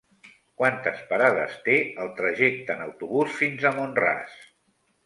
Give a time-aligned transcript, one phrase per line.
[0.61, 1.75] Quantes parades té
[2.07, 4.39] el trajecte en autobús fins a Mont-ras?